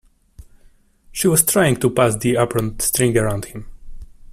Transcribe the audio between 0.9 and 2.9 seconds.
She was trying to pass the apron